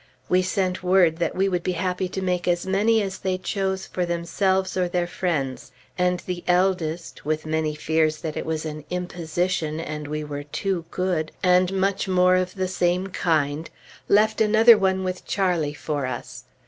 [0.29, 3.85] We sent word that we would be happy to make as many as they chose
[3.85, 8.83] for themselves or their friends, and the eldest, with many fears that it was an
[8.89, 13.69] "imposition" and we were "too good," and much more of the same kind,
[14.09, 16.45] left another one with Charlie for us.